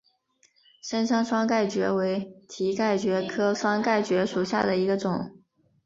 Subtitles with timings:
[0.81, 5.37] 深山双盖蕨为蹄盖蕨科双盖蕨属下的一个种。